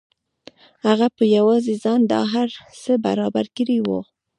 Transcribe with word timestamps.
هغه 0.87 1.07
په 1.17 1.23
یوازې 1.35 1.73
ځان 1.83 2.01
دا 2.11 2.21
هر 2.33 2.49
څه 2.83 2.91
برابر 3.05 3.45
کړي 3.57 3.77
وو 3.81 3.99